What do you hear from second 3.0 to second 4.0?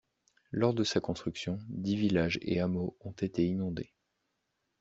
ont été inondés.